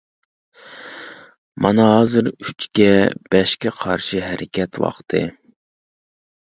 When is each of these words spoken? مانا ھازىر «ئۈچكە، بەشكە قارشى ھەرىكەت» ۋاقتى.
مانا 1.65 1.85
ھازىر 1.89 2.31
«ئۈچكە، 2.47 2.89
بەشكە 3.37 3.77
قارشى 3.83 4.27
ھەرىكەت» 4.31 4.83
ۋاقتى. 4.87 5.27